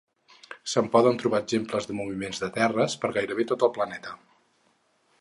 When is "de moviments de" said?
1.91-2.51